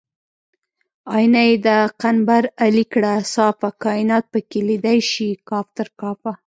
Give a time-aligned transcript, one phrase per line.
[1.15, 1.69] آیینه یې د
[2.01, 6.31] قنبر علي کړه صافه کاینات پکې لیدی شي کاف تر کافه